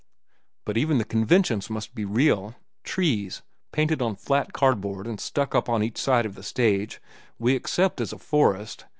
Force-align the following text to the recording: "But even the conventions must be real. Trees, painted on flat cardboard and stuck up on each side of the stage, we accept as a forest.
"But 0.65 0.77
even 0.77 0.97
the 0.97 1.05
conventions 1.05 1.69
must 1.69 1.93
be 1.93 2.05
real. 2.05 2.55
Trees, 2.83 3.43
painted 3.71 4.01
on 4.01 4.15
flat 4.15 4.51
cardboard 4.51 5.05
and 5.05 5.21
stuck 5.21 5.53
up 5.53 5.69
on 5.69 5.83
each 5.83 5.99
side 5.99 6.25
of 6.25 6.33
the 6.33 6.41
stage, 6.41 6.99
we 7.37 7.55
accept 7.55 8.01
as 8.01 8.11
a 8.11 8.17
forest. 8.17 8.85